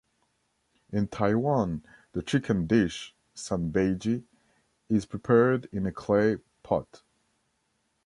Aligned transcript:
In 0.91 1.07
Taiwan, 1.09 1.85
the 2.13 2.23
chicken 2.23 2.65
dish 2.65 3.13
"sanbeiji" 3.35 4.23
is 4.89 5.05
prepared 5.05 5.65
in 5.71 5.85
a 5.85 5.91
clay 5.91 6.37
pot. 6.63 7.03